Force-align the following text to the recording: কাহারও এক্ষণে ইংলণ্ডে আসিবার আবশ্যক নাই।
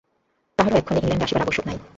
কাহারও 0.59 0.77
এক্ষণে 0.77 0.99
ইংলণ্ডে 1.01 1.25
আসিবার 1.25 1.45
আবশ্যক 1.45 1.65
নাই। 1.67 1.77